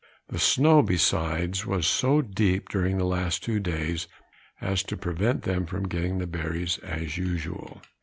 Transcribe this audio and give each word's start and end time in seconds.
The 0.29 0.39
snow 0.39 0.81
besides 0.81 1.67
was 1.67 1.85
so 1.85 2.23
deep 2.23 2.69
during 2.69 2.97
the 2.97 3.03
last 3.05 3.43
two 3.43 3.59
days, 3.59 4.07
as 4.59 4.81
to 4.85 4.97
prevent 4.97 5.43
them 5.43 5.67
from 5.67 5.87
getting 5.87 6.17
the 6.17 6.25
berries 6.25 6.79
as 6.79 7.19
usual. 7.19 7.83